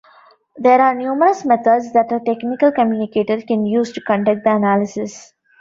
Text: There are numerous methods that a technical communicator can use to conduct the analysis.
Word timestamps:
There 0.57 0.81
are 0.81 0.95
numerous 0.95 1.45
methods 1.45 1.93
that 1.93 2.11
a 2.11 2.19
technical 2.21 2.71
communicator 2.71 3.39
can 3.39 3.67
use 3.67 3.91
to 3.91 4.01
conduct 4.01 4.45
the 4.45 4.55
analysis. 4.55 5.31